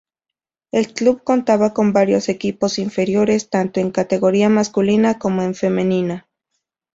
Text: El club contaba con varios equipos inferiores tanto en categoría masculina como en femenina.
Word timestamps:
El 0.71 0.95
club 0.95 1.23
contaba 1.23 1.75
con 1.75 1.93
varios 1.93 2.27
equipos 2.27 2.79
inferiores 2.79 3.51
tanto 3.51 3.79
en 3.79 3.91
categoría 3.91 4.49
masculina 4.49 5.19
como 5.19 5.43
en 5.43 5.53
femenina. 5.53 6.27